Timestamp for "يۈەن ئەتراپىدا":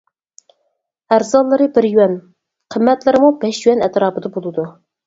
3.71-4.39